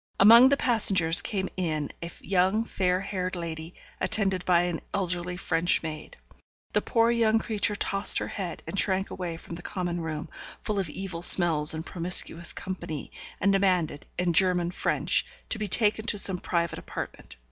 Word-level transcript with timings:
Among 0.19 0.49
the 0.49 0.57
passengers 0.57 1.21
came 1.21 1.47
in 1.55 1.91
a 2.01 2.09
young, 2.21 2.63
fair 2.63 3.01
haired 3.01 3.35
lady, 3.35 3.75
attended 3.99 4.43
by 4.45 4.63
an 4.63 4.81
elderly 4.95 5.37
French 5.37 5.83
maid. 5.83 6.17
The 6.73 6.81
poor 6.81 7.11
young 7.11 7.37
creature 7.37 7.75
tossed 7.75 8.17
her 8.17 8.29
head, 8.29 8.63
and 8.65 8.79
shrank 8.79 9.11
away 9.11 9.37
from 9.37 9.53
the 9.53 9.61
common 9.61 10.01
room, 10.01 10.27
full 10.59 10.79
of 10.79 10.89
evil 10.89 11.21
smells 11.21 11.75
and 11.75 11.85
promiscuous 11.85 12.51
company, 12.51 13.11
and 13.39 13.53
demanded, 13.53 14.07
in 14.17 14.33
German 14.33 14.71
French, 14.71 15.23
to 15.49 15.59
be 15.59 15.67
taken 15.67 16.03
to 16.07 16.17
some 16.17 16.39
private 16.39 16.79
apartment. 16.79 17.35